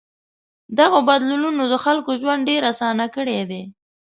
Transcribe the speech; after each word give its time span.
دغو 0.77 0.99
بدلونونو 1.09 1.63
د 1.67 1.75
خلکو 1.85 2.11
ژوند 2.21 2.47
ډېر 2.49 2.61
آسان 2.71 2.97
کړی 3.15 3.39
دی. 3.49 3.63